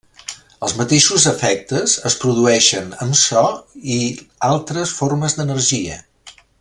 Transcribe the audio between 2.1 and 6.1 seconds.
es produeixen amb so i altres formes d'energia.